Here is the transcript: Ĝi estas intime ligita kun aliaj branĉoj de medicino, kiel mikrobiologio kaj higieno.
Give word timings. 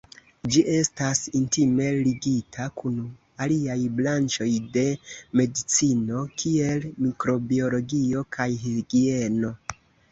Ĝi 0.53 0.61
estas 0.75 1.19
intime 1.39 1.89
ligita 2.07 2.65
kun 2.81 2.97
aliaj 3.47 3.77
branĉoj 4.01 4.49
de 4.79 4.87
medicino, 5.43 6.27
kiel 6.43 6.91
mikrobiologio 7.07 8.29
kaj 8.39 8.51
higieno. 8.69 9.57